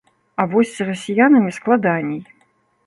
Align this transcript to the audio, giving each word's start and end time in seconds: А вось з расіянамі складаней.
А 0.43 0.45
вось 0.53 0.71
з 0.77 0.87
расіянамі 0.89 1.55
складаней. 1.59 2.21